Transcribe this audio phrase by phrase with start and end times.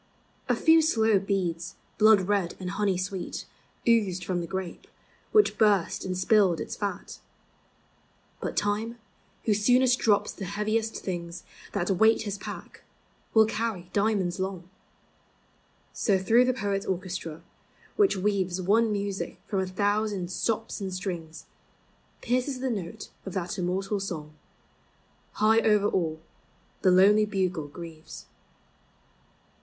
[0.49, 3.45] A few slow beads, blood red and honey sweet,
[3.87, 4.87] Oozed from the grape,
[5.31, 7.19] which burst and spilled its fat.
[8.39, 8.97] But Time,
[9.45, 11.31] who soonest drops the heaviest thin
[11.73, 12.81] That weight his pack,
[13.35, 14.67] will carry diamonds Long.
[15.93, 17.43] So through the poets' orchestra,
[17.95, 22.23] which v One music from a thousand stops and strings, 2U POEMS OF SENTIMENT.
[22.23, 24.33] Pierces the note of that immortal song:"
[25.43, 26.19] High over all
[26.81, 28.25] the lonely bugle grieves."